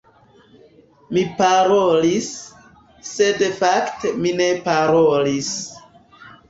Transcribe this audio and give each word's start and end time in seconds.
Mi 1.17 1.23
parolis, 1.41 2.31
sed 3.13 3.47
fakte 3.61 4.17
mi 4.25 4.35
ne 4.43 4.51
parolis. 4.69 5.53